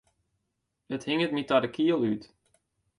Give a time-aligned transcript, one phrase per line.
[0.95, 2.23] It hinget my ta de kiel út.